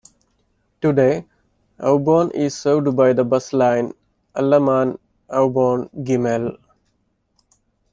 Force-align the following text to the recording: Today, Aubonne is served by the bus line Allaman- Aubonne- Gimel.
Today, 0.81 1.27
Aubonne 1.79 2.31
is 2.33 2.57
served 2.57 2.95
by 2.97 3.13
the 3.13 3.23
bus 3.23 3.53
line 3.53 3.93
Allaman- 4.35 4.97
Aubonne- 5.29 5.91
Gimel. 6.03 6.57